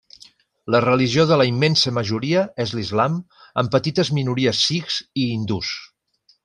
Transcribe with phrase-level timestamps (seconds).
[0.75, 3.21] La religió de la immensa majoria és l'islam
[3.63, 5.77] amb petites minories sikhs i hindús.